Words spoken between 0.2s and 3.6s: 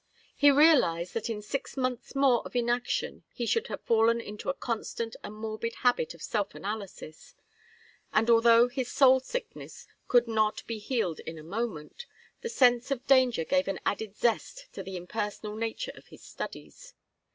He realized that in six months more of inaction he